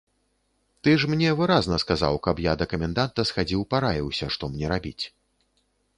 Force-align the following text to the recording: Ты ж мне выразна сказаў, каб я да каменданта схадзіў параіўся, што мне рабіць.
Ты 0.85 0.89
ж 1.01 1.09
мне 1.13 1.29
выразна 1.41 1.77
сказаў, 1.83 2.13
каб 2.27 2.35
я 2.45 2.53
да 2.61 2.65
каменданта 2.73 3.27
схадзіў 3.33 3.61
параіўся, 3.75 4.25
што 4.37 4.43
мне 4.55 4.65
рабіць. 4.77 5.03